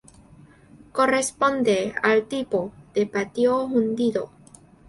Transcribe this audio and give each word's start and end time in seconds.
Corresponde 0.93 1.93
al 2.01 2.27
tipo 2.27 2.71
de 2.95 3.05
patio 3.05 3.63
hundido. 3.65 4.31